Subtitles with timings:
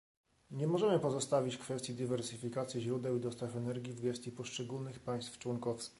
[0.51, 5.89] Nie możemy pozostawić kwestii dywersyfikacji źródeł i dostaw energii w gestii poszczególnych państw członkowskich